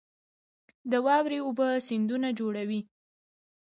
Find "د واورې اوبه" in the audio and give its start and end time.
0.91-1.67